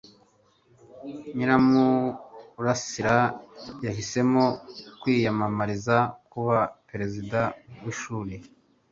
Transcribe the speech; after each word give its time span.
Nyiramurasira 1.35 3.15
yahisemo 3.85 4.43
kwiyamamariza 5.01 5.97
kuba 6.31 6.57
perezida 6.89 7.39
w'ishuri. 7.83 8.35